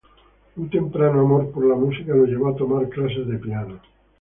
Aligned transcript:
Un 0.61 0.67
temprano 0.71 1.19
amor 1.21 1.51
por 1.51 1.63
la 1.63 1.75
música 1.75 2.15
lo 2.15 2.25
llevó 2.25 2.47
a 2.49 2.55
tomar 2.55 2.89
clases 2.89 3.27
de 3.27 3.37
piano. 3.37 3.79